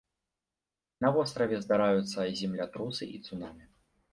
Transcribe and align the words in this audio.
На 1.03 1.09
востраве 1.17 1.57
здараюцца 1.65 2.19
землятрусы 2.41 3.03
і 3.19 3.21
цунамі. 3.29 3.63